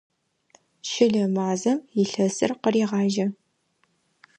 [0.89, 3.27] Щылэ мазэм илъэсыр къырегъажьэ.